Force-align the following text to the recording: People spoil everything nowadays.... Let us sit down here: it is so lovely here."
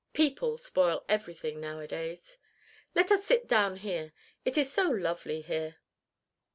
People 0.13 0.57
spoil 0.57 1.05
everything 1.07 1.59
nowadays.... 1.59 2.39
Let 2.95 3.11
us 3.11 3.23
sit 3.23 3.47
down 3.47 3.75
here: 3.77 4.13
it 4.43 4.57
is 4.57 4.73
so 4.73 4.89
lovely 4.89 5.41
here." 5.41 5.75